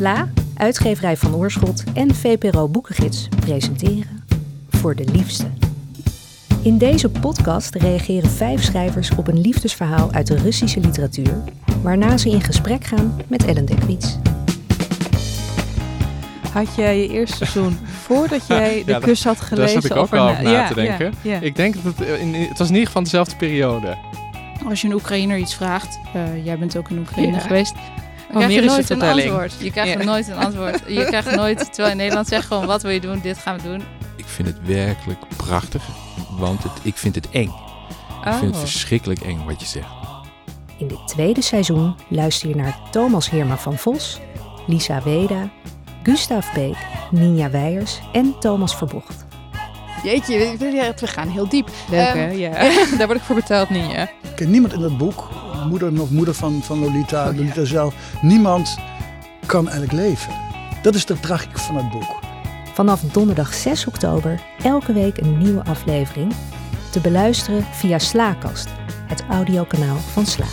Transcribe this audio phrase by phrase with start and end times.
[0.00, 4.24] SLA, uitgeverij van Oorschot en VPRO Boekengids presenteren
[4.70, 5.46] Voor de Liefste.
[6.62, 11.34] In deze podcast reageren vijf schrijvers op een liefdesverhaal uit de Russische literatuur,
[11.82, 14.18] waarna ze in gesprek gaan met Ellen Dekwits.
[16.52, 19.56] Had jij je eerste seizoen voordat jij de Ja, kus had gelezen?
[19.72, 21.12] Daar zat ik ook over al na- over na Ja, te denken.
[21.22, 21.40] ja, ja.
[21.40, 23.96] Ik denk dat het, eh, in, het was in ieder geval dezelfde periode.
[24.68, 27.38] Als je een Oekraïner iets vraagt, eh, jij bent ook in Oekraïne Ja.
[27.38, 27.74] geweest,
[28.32, 29.54] dan Wanneer krijg je nooit een antwoord.
[29.60, 30.04] Je krijgt Ja.
[30.04, 30.80] nooit een antwoord.
[30.86, 33.20] Je krijgt nooit, terwijl in Nederland zegt gewoon, wat wil je doen?
[33.22, 33.82] Dit gaan we doen.
[34.16, 35.82] Ik vind het werkelijk prachtig,
[36.38, 37.52] want het, ik vind het eng.
[38.24, 38.60] Ik vind het Oh.
[38.60, 39.86] verschrikkelijk eng wat je zegt.
[40.78, 44.20] In dit tweede seizoen luister je naar Thomas Heerma van Vos,
[44.66, 45.48] Lisa Weda,
[46.02, 46.76] Gustav Beek,
[47.10, 49.26] Ninja Weijers en Thomas Verbocht.
[50.04, 51.68] Jeetje, we, we gaan heel diep.
[51.90, 52.30] Leuk Ehm, hè?
[52.30, 52.50] Ja.
[52.98, 54.02] Daar word ik voor betaald, niet ja.
[54.02, 55.28] Ik ken niemand in dat boek,
[55.68, 57.38] moeder nog moeder van, van Lolita, Oh, ja.
[57.38, 57.94] Lolita zelf.
[58.22, 58.78] Niemand
[59.46, 60.32] kan eigenlijk leven.
[60.82, 62.18] Dat is de tragiek van het boek.
[62.74, 66.32] Vanaf donderdag 6 oktober elke week een nieuwe aflevering.
[66.90, 68.68] Te beluisteren via Slaakast,
[69.06, 70.46] het audiokanaal van Sla.